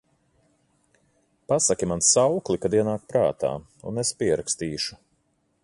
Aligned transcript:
Pasaki 1.51 1.89
man 1.91 2.01
saukli, 2.07 2.59
kad 2.63 2.77
ienāk 2.79 3.05
prātā, 3.13 3.53
un 3.91 4.05
es 4.05 4.15
pierakstīšu… 4.23 4.99